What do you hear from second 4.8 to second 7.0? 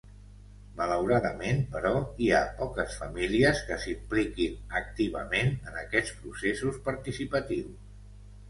activament en aquests processos